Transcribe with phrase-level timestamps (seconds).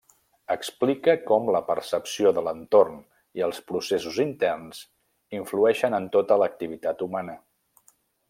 [0.53, 2.95] Explica com la percepció de l'entorn
[3.41, 4.81] i els processos interns
[5.41, 7.37] influeixen en tota l'activitat humana.